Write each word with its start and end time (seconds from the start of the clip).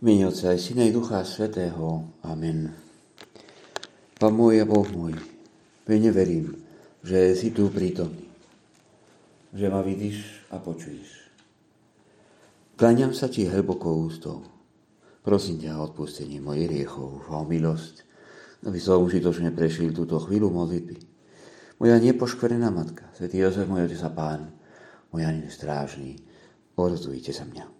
Mene 0.00 0.32
Otca 0.32 0.56
aj 0.56 0.64
Syna 0.64 0.88
i 0.88 0.96
Ducha 0.96 1.20
Svetého. 1.28 2.08
Amen. 2.24 2.72
Pán 4.16 4.32
môj 4.32 4.64
a 4.64 4.64
Boh 4.64 4.88
môj, 4.88 5.12
pevne 5.84 6.08
verím, 6.08 6.56
že 7.04 7.36
si 7.36 7.52
tu 7.52 7.68
prítomný, 7.68 8.24
že 9.52 9.68
ma 9.68 9.84
vidíš 9.84 10.48
a 10.48 10.56
počuješ. 10.56 11.28
Kláňam 12.80 13.12
sa 13.12 13.28
ti 13.28 13.44
hlbokou 13.44 14.08
ústou. 14.08 14.40
Prosím 15.20 15.68
ťa 15.68 15.76
o 15.76 15.92
odpustenie 15.92 16.40
mojich 16.40 16.80
riechov 16.80 17.20
a 17.28 17.36
o 17.36 17.44
milosť, 17.44 18.00
aby 18.64 18.80
som 18.80 19.04
užitočne 19.04 19.52
prešiel 19.52 19.92
túto 19.92 20.16
chvíľu 20.16 20.48
modlitby. 20.48 20.96
Moja 21.76 22.00
nepoškverená 22.00 22.72
matka, 22.72 23.04
svätý 23.12 23.44
Jozef, 23.44 23.68
môj 23.68 23.84
otec 23.84 24.00
a 24.00 24.08
pán, 24.08 24.48
môj 25.12 25.28
ani 25.28 25.44
strážny, 25.52 26.24
odzujte 26.72 27.36
sa 27.36 27.44
mňa. 27.44 27.79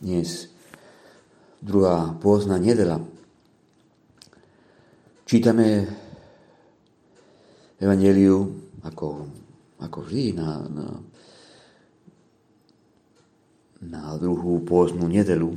Dnes 0.00 0.50
druhá 1.62 2.14
pôzna 2.18 2.58
nedela. 2.58 2.98
Čítame 5.24 5.88
Evangeliu 7.80 8.54
ako, 8.84 9.28
ako 9.80 9.98
vždy 10.04 10.36
na, 10.36 10.48
na, 10.68 10.86
na 13.80 14.02
druhú 14.20 14.60
pôznu 14.62 15.08
nedelu. 15.08 15.54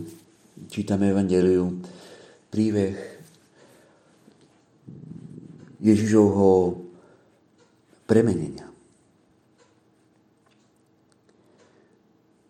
Čítame 0.71 1.11
Evangeliu 1.11 1.77
príbeh 2.49 2.95
Ježišovho 5.83 6.81
premenenia. 8.09 8.65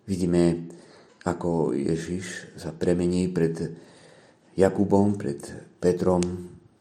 Vidíme 0.07 0.76
ako 1.27 1.75
Ježiš 1.75 2.55
sa 2.55 2.71
premení 2.71 3.27
pred 3.27 3.75
Jakubom, 4.55 5.19
pred 5.19 5.43
Petrom 5.77 6.23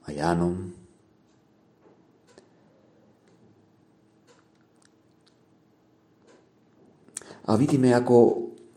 a 0.07 0.15
Jánom. 0.15 0.71
A 7.47 7.55
vidíme, 7.55 7.95
ako 7.95 8.17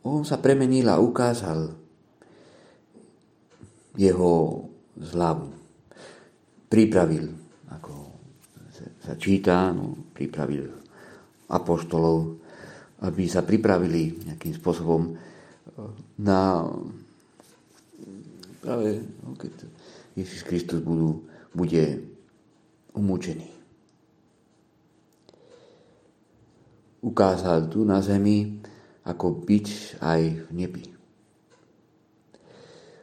on 0.05 0.21
sa 0.25 0.37
premenil 0.37 0.89
a 0.89 1.01
ukázal 1.01 1.73
jeho 3.97 4.33
zľavu. 4.93 5.49
Pripravil, 6.69 7.25
ako 7.73 7.93
sa 9.01 9.17
číta, 9.17 9.73
no, 9.73 10.13
pripravil 10.13 10.69
apoštolov, 11.49 12.37
aby 13.09 13.25
sa 13.25 13.41
pripravili 13.41 14.29
nejakým 14.29 14.53
spôsobom 14.53 15.17
na 16.19 16.67
práve 18.59 19.01
no, 19.23 19.33
keď 19.39 19.51
Ježiš 20.19 20.43
Kristus 20.43 20.83
budú, 20.83 21.23
bude 21.55 22.03
umúčený. 22.91 23.47
Ukázal 26.99 27.71
tu 27.71 27.87
na 27.87 28.03
zemi 28.03 28.59
ako 29.07 29.47
byť 29.47 29.67
aj 30.03 30.21
v 30.45 30.49
nebi. 30.51 30.85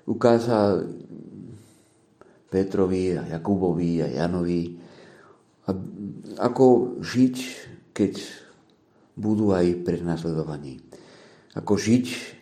Ukázal 0.06 0.86
Petrovi 2.46 3.16
a 3.16 3.26
Jakubovi 3.26 4.04
a 4.04 4.08
Janovi, 4.12 4.78
ako 6.38 7.00
žiť, 7.02 7.36
keď 7.90 8.14
budú 9.18 9.50
aj 9.50 9.82
prenasledovaní. 9.82 10.78
Ako 11.56 11.74
žiť 11.74 12.35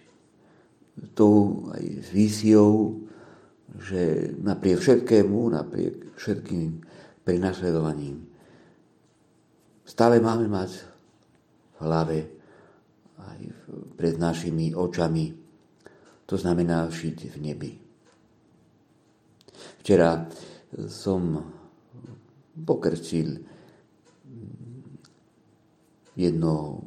tou 1.14 1.68
aj 1.74 1.84
víziou, 2.14 3.02
že 3.74 4.30
napriek 4.38 4.78
všetkému, 4.78 5.50
napriek 5.50 6.14
všetkým 6.14 6.78
prinasledovaním, 7.26 8.22
stále 9.82 10.22
máme 10.22 10.46
mať 10.46 10.70
v 11.74 11.78
hlave 11.82 12.18
aj 13.18 13.40
pred 13.98 14.14
našimi 14.14 14.70
očami, 14.70 15.34
to 16.24 16.38
znamená 16.38 16.86
žiť 16.88 17.18
v 17.34 17.36
nebi. 17.42 17.72
Včera 19.82 20.24
som 20.86 21.42
pokrčil 22.54 23.42
jedno 26.14 26.80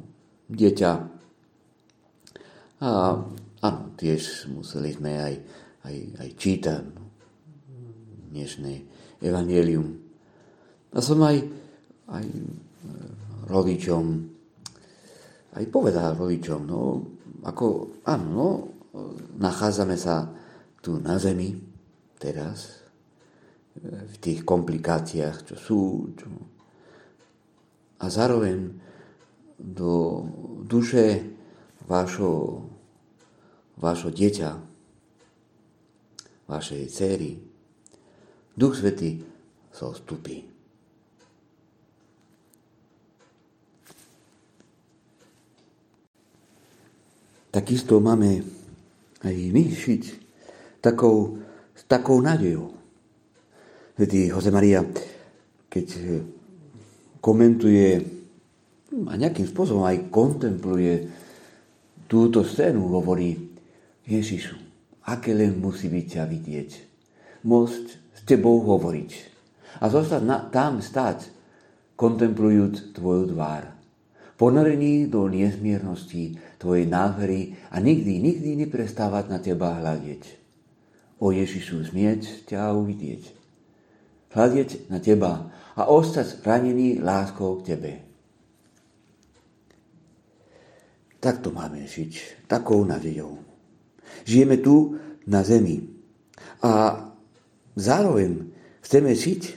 dieťa 0.48 0.92
a 2.80 2.90
Áno, 3.58 3.90
tiež 3.98 4.46
museli 4.54 4.94
sme 4.94 5.18
aj, 5.18 5.34
aj, 5.82 5.96
aj 6.22 6.28
čítať 6.38 6.82
dnešné 8.30 8.72
evangelium. 9.18 9.98
A 10.94 11.02
som 11.02 11.18
aj, 11.26 11.42
aj 12.06 12.26
rodičom, 13.50 14.04
aj 15.58 15.64
povedal 15.74 16.14
rodičom, 16.14 16.60
no, 16.70 17.02
ako, 17.42 17.98
áno, 18.06 18.26
no, 18.30 18.48
nachádzame 19.42 19.98
sa 19.98 20.30
tu 20.78 21.02
na 21.02 21.18
zemi 21.18 21.58
teraz, 22.14 22.78
v 23.82 24.16
tých 24.18 24.42
komplikáciách, 24.42 25.36
čo 25.50 25.56
sú, 25.58 25.80
čo... 26.18 26.26
a 28.02 28.06
zároveň 28.10 28.74
do 29.58 30.22
duše 30.66 31.22
vášho 31.86 32.62
vášho 33.78 34.10
dieťa, 34.10 34.50
vašej 36.50 36.82
céry, 36.90 37.38
Duch 38.58 38.74
Svetý 38.74 39.22
zostupí. 39.70 40.42
Takisto 47.48 48.02
máme 48.02 48.42
aj 49.24 49.34
my 49.54 49.62
šiť 49.72 50.02
takou, 50.82 51.38
takou 51.86 52.18
nádejou. 52.20 52.74
Svetý 53.94 54.30
Jose 54.30 54.50
Maria, 54.50 54.84
keď 55.66 55.86
komentuje 57.18 57.98
a 59.06 59.12
nejakým 59.14 59.46
spôsobom 59.46 59.86
aj 59.86 60.10
kontempluje 60.10 61.08
túto 62.08 62.40
scénu, 62.42 62.88
hovorí, 62.88 63.47
Ježišu, 64.08 64.56
aké 65.04 65.36
len 65.36 65.60
musí 65.60 65.92
byť 65.92 66.06
ťa 66.16 66.24
vidieť. 66.24 66.70
Môcť 67.44 67.84
s 67.92 68.20
tebou 68.24 68.64
hovoriť. 68.64 69.10
A 69.84 69.92
zostať 69.92 70.22
na, 70.24 70.48
tam 70.48 70.80
stať, 70.80 71.28
kontemplujúc 71.92 72.96
tvoju 72.96 73.36
tvár. 73.36 73.68
Ponorení 74.40 75.10
do 75.12 75.28
nezmiernosti 75.28 76.40
tvojej 76.56 76.88
nádhery 76.88 77.58
a 77.68 77.84
nikdy, 77.84 78.16
nikdy 78.16 78.56
neprestávať 78.64 79.24
na 79.28 79.38
teba 79.44 79.76
hľadieť. 79.76 80.24
O 81.20 81.28
Ježišu, 81.28 81.92
smieť 81.92 82.48
ťa 82.48 82.72
uvidieť. 82.72 83.34
Hľadieť 84.32 84.88
na 84.88 85.04
teba 85.04 85.52
a 85.76 85.84
ostať 85.84 86.40
ranený 86.46 87.04
láskou 87.04 87.60
k 87.60 87.76
tebe. 87.76 87.92
Tak 91.18 91.42
to 91.42 91.50
máme 91.50 91.82
žiť, 91.82 92.46
takou 92.46 92.86
nádejou. 92.86 93.47
Žijeme 94.28 94.60
tu 94.60 95.00
na 95.24 95.40
zemi. 95.40 95.88
A 96.60 97.00
zároveň 97.72 98.52
chceme 98.84 99.16
žiť 99.16 99.56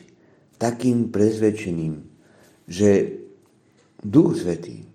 takým 0.55 1.11
prezvedčením, 1.11 2.07
že 2.71 3.19
Duch 3.99 4.39
Svetý 4.39 4.87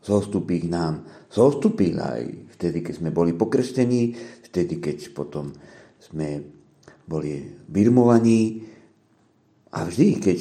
zostupí 0.00 0.64
k 0.64 0.72
nám. 0.72 1.04
Zostupil 1.28 2.00
aj 2.00 2.56
vtedy, 2.56 2.80
keď 2.80 2.94
sme 3.04 3.10
boli 3.12 3.36
pokrstení, 3.36 4.16
vtedy, 4.48 4.80
keď 4.80 5.12
potom 5.12 5.52
sme 6.00 6.40
boli 7.04 7.52
birmovaní 7.68 8.64
a 9.76 9.84
vždy, 9.84 10.08
keď, 10.22 10.38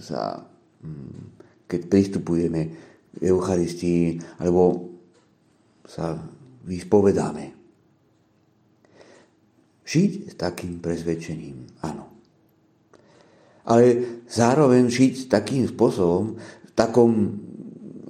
sa, 0.00 0.40
mm, 0.80 1.44
keď 1.68 1.80
pristupujeme 1.92 2.60
k 3.12 3.16
Eucharistii 3.20 4.16
alebo 4.40 4.94
sa 5.84 6.16
vyspovedáme. 6.64 7.57
Žiť 9.88 10.10
s 10.28 10.34
takým 10.36 10.84
prezvedčením, 10.84 11.80
áno. 11.80 12.12
Ale 13.64 13.84
zároveň 14.28 14.92
žiť 14.92 15.32
takým 15.32 15.64
spôsobom, 15.64 16.36
takom 16.76 17.40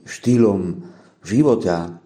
štýlom 0.03 0.83
života, 1.23 2.03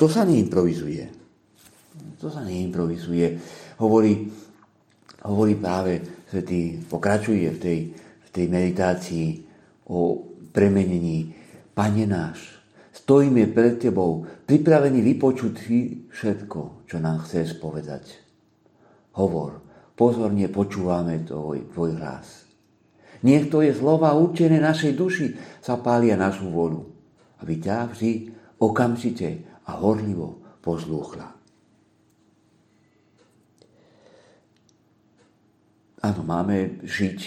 to 0.00 0.06
sa 0.08 0.24
neimprovizuje. 0.24 1.04
To 2.24 2.32
sa 2.32 2.40
neimprovizuje. 2.40 3.36
Hovorí, 3.76 4.32
hovorí 5.28 5.54
práve 5.60 6.00
svetý, 6.32 6.80
pokračuje 6.88 7.52
v 7.52 7.58
tej, 7.60 7.78
v 8.00 8.28
tej 8.32 8.46
meditácii 8.48 9.26
o 9.92 10.24
premenení 10.54 11.36
Pane 11.76 12.04
náš, 12.08 12.61
stojíme 13.02 13.50
pred 13.50 13.82
Tebou, 13.82 14.22
pripravení 14.46 15.02
vypočuť 15.02 15.54
všetko, 16.14 16.86
čo 16.86 16.96
nám 17.02 17.26
chceš 17.26 17.58
povedať. 17.58 18.14
Hovor, 19.18 19.58
pozorne 19.98 20.46
počúvame 20.46 21.26
tvoj, 21.26 21.66
tvoj 21.74 21.98
hlas. 21.98 22.46
To 23.22 23.58
je 23.62 23.74
slova 23.74 24.14
určené 24.14 24.62
našej 24.62 24.92
duši, 24.94 25.26
sa 25.62 25.78
pália 25.78 26.14
našu 26.14 26.50
volu, 26.50 26.86
aby 27.42 27.58
ťa 27.58 27.90
vždy 27.90 28.10
okamžite 28.62 29.46
a 29.66 29.78
horlivo 29.78 30.42
poslúchla. 30.62 31.30
Áno, 36.02 36.20
máme 36.26 36.82
žiť 36.82 37.18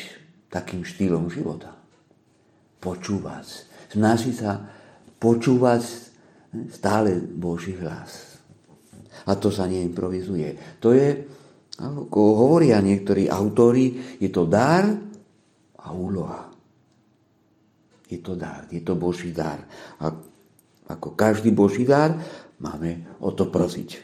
takým 0.51 0.83
štýlom 0.83 1.31
života. 1.31 1.71
Počúvať. 2.83 3.71
Snaží 3.87 4.35
sa 4.35 4.67
počúvať 5.19 5.81
stále 6.71 7.19
Boží 7.19 7.75
hlas. 7.75 8.39
A 9.25 9.35
to 9.35 9.49
sa 9.49 9.65
neimprovizuje. 9.65 10.79
To 10.79 10.93
je, 10.93 11.25
ako 11.81 12.21
hovoria 12.45 12.79
niektorí 12.79 13.27
autori, 13.27 14.17
je 14.21 14.29
to 14.29 14.45
dar 14.47 14.85
a 15.81 15.87
úloha. 15.91 16.51
Je 18.05 18.21
to 18.21 18.37
dar, 18.37 18.69
je 18.69 18.85
to 18.85 18.93
Boží 18.93 19.33
dar. 19.33 19.65
A 19.97 20.13
ako 20.85 21.17
každý 21.17 21.49
Boží 21.49 21.83
dar, 21.83 22.13
máme 22.61 23.17
o 23.19 23.33
to 23.33 23.49
prosiť. 23.49 23.97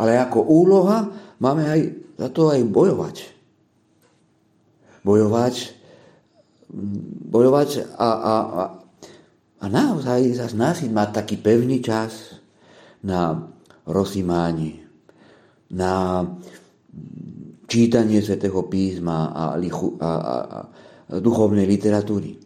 Ale 0.00 0.16
ako 0.16 0.44
úloha 0.44 1.08
máme 1.40 1.64
aj 1.68 1.80
za 2.16 2.28
to 2.32 2.48
aj 2.48 2.60
bojovať. 2.64 3.16
Bojovať, 5.04 5.54
bojovať 7.30 7.70
a, 7.94 8.08
a, 8.08 8.34
a, 8.34 8.62
a 9.56 9.64
naozaj 9.66 10.36
zase 10.36 10.56
nasiť 10.56 10.90
mať 10.92 11.08
taký 11.22 11.36
pevný 11.40 11.80
čas 11.80 12.36
na 13.06 13.48
rozímanie, 13.86 14.84
na 15.72 16.22
čítanie 17.66 18.22
svätého 18.22 18.66
písma 18.66 19.32
a, 19.32 19.44
lichu, 19.58 19.98
a, 19.98 20.06
a, 20.06 20.36
a 20.36 20.58
duchovnej 21.18 21.66
literatúry. 21.66 22.38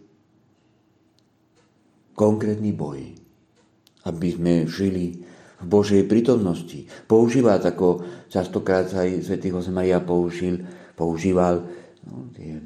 Konkrétny 2.17 2.73
boj, 2.77 3.01
aby 4.05 4.29
sme 4.33 4.55
žili 4.69 5.25
v 5.61 5.67
Božej 5.69 6.09
prítomnosti. 6.09 6.89
Používať, 7.05 7.61
ako 7.77 7.87
častokrát 8.33 8.89
aj 8.93 9.25
svätý 9.25 9.53
Jose 9.53 9.69
Maria 9.69 10.01
použil, 10.01 10.65
používal 10.97 11.65
no, 12.09 12.33
tie, 12.33 12.57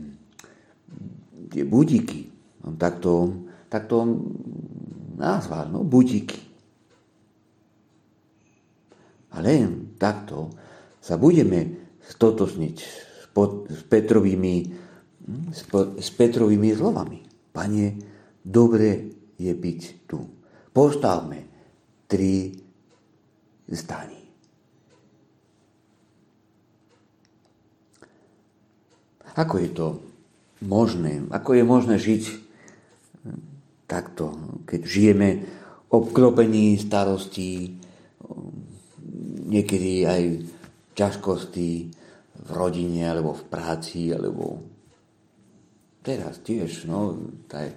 tie 1.51 1.63
budíky. 1.67 2.31
On 2.63 2.79
takto, 2.79 3.35
takto 3.75 4.07
nazval, 5.19 5.67
no, 5.75 5.83
budíky. 5.83 6.39
A 9.35 9.43
len 9.43 9.99
takto 9.99 10.55
sa 11.03 11.19
budeme 11.19 11.91
stotosniť 11.99 12.77
s, 12.79 13.27
s, 13.67 13.83
Petrovými, 13.91 14.55
s 15.99 16.09
Petrovými 16.15 16.71
slovami. 16.71 17.19
Pane, 17.51 17.87
dobre 18.47 19.11
je 19.35 19.51
byť 19.51 19.81
tu. 20.07 20.23
Postavme 20.71 21.39
tri 22.07 22.55
zdaní. 23.67 24.23
Ako 29.35 29.55
je 29.59 29.71
to 29.75 29.87
možné? 30.63 31.27
Ako 31.35 31.59
je 31.59 31.65
možné 31.67 31.99
žiť 31.99 32.44
takto, 33.95 34.59
keď 34.67 34.81
žijeme 34.83 35.29
obklopení 35.95 36.75
starostí, 36.75 37.79
niekedy 39.47 40.03
aj 40.03 40.23
ťažkosti 40.99 41.71
v 42.35 42.49
rodine, 42.51 43.07
alebo 43.07 43.39
v 43.39 43.45
práci, 43.47 44.11
alebo 44.11 44.59
teraz 46.03 46.43
tiež, 46.43 46.91
no, 46.91 47.31
taj, 47.47 47.71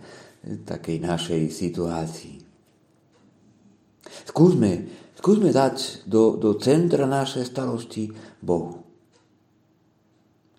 takej 0.65 0.97
našej 0.97 1.41
situácii. 1.53 2.35
Skúsme 4.25 4.71
Skúsme 5.17 5.49
dať 5.49 6.05
do, 6.05 6.37
do 6.37 6.53
centra 6.61 7.09
našej 7.09 7.49
starosti 7.49 8.13
Bohu. 8.37 8.85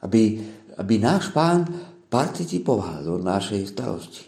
Aby, 0.03 0.43
aby 0.75 0.95
náš 0.99 1.31
pán 1.31 1.63
participoval 2.11 3.07
do 3.07 3.23
našej 3.23 3.63
starosti. 3.71 4.27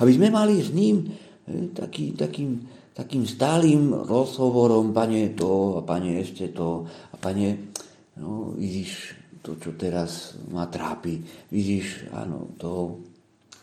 Aby 0.00 0.12
sme 0.16 0.28
mali 0.32 0.60
s 0.60 0.70
ním 0.70 1.08
eh, 1.08 1.70
taký, 1.72 2.14
takým, 2.16 2.64
takým 2.94 3.24
stálym 3.28 4.04
rozhovorom, 4.04 4.94
pane 4.94 5.32
to, 5.36 5.78
a 5.78 5.80
pane 5.82 6.20
ešte 6.20 6.52
to, 6.54 6.86
a 6.86 7.16
pane, 7.16 7.74
no 8.20 8.54
vidíš 8.54 9.16
to, 9.44 9.60
čo 9.60 9.76
teraz 9.76 10.40
ma 10.48 10.64
trápi, 10.70 11.20
vidíš, 11.52 12.08
áno, 12.16 12.56
to, 12.56 13.00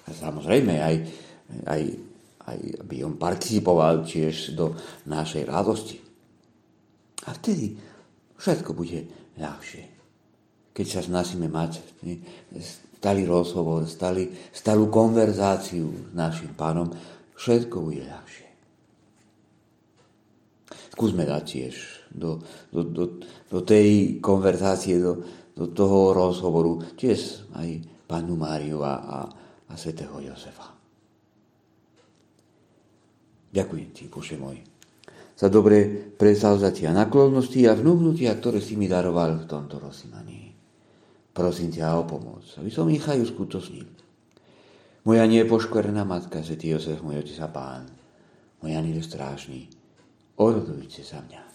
a 0.05 0.13
samozrejme 0.13 0.77
aj, 0.77 0.95
aj 1.65 1.81
aj 2.47 2.57
aby 2.87 3.05
on 3.05 3.15
participoval 3.19 4.01
tiež 4.05 4.57
do 4.57 4.73
našej 5.05 5.43
radosti. 5.45 5.97
A 7.29 7.37
vtedy 7.37 7.77
všetko 8.41 8.73
bude 8.73 9.05
ľahšie. 9.37 9.83
Keď 10.73 10.85
sa 10.87 11.01
snažíme 11.05 11.51
mať 11.51 11.83
stály 13.01 13.25
rozhovor, 13.25 13.89
stály, 13.89 14.29
stálú 14.53 14.85
konverzáciu 14.93 15.89
s 15.89 16.13
našim 16.13 16.53
pánom, 16.53 16.85
všetko 17.33 17.81
bude 17.81 18.05
ľahšie. 18.05 18.47
Skúsme 20.93 21.25
dať 21.25 21.41
tiež 21.41 21.75
do, 22.13 22.45
do, 22.69 22.85
do, 22.85 23.03
do 23.49 23.59
tej 23.65 24.21
konverzácie, 24.21 25.01
do, 25.01 25.17
do 25.57 25.65
toho 25.73 26.13
rozhovoru 26.13 26.77
tiež 26.93 27.49
aj 27.57 27.81
pánu 28.05 28.37
Máriu 28.37 28.85
a, 28.85 28.93
a, 29.01 29.19
a 29.65 29.73
svätého 29.73 30.13
Josefa. 30.21 30.69
Ďakujem 33.49 33.89
ti, 33.97 34.13
Bože 34.13 34.37
môj, 34.37 34.61
za 35.33 35.49
dobré 35.49 35.89
presavzatia 35.89 36.93
naklonnosti 36.93 37.65
a 37.65 37.73
vnúhnutia, 37.73 38.37
ktoré 38.37 38.61
si 38.61 38.77
mi 38.77 38.85
daroval 38.85 39.41
v 39.41 39.49
tomto 39.49 39.81
rozsímaní. 39.81 40.40
Prosím 41.31 41.71
ťa 41.71 41.95
o 41.95 42.03
pomoc, 42.03 42.43
aby 42.59 42.67
som 42.67 42.91
ich 42.91 43.03
aj 43.03 43.23
uskutočnil. 43.23 43.87
Moja 45.07 45.25
nepoškverená 45.25 46.05
matka, 46.05 46.43
Svetý 46.45 46.75
Josef, 46.75 47.01
môj 47.01 47.25
otec 47.25 47.39
a 47.41 47.49
pán, 47.49 47.83
môj 48.61 48.77
aniel 48.77 49.01
strážny, 49.01 49.71
orodujte 50.37 51.01
sa 51.01 51.23
mňa. 51.23 51.50